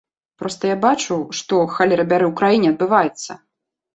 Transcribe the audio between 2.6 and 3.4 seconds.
адбываецца!